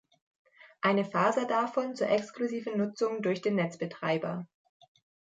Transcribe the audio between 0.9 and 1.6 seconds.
Faser